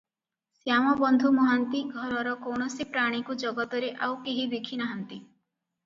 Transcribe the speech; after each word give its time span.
ଶ୍ୟାମବନ୍ଧୁ 0.61 1.31
ମହାନ୍ତି 1.35 1.83
ଘରର 1.91 2.35
କୌଣସି 2.47 2.89
ପ୍ରାଣୀକୁ 2.97 3.39
ଜଗତରେ 3.47 3.95
ଆଉ 4.09 4.21
କେହି 4.29 4.51
ଦେଖି 4.59 4.85
ନାହାନ୍ତି। 4.85 5.25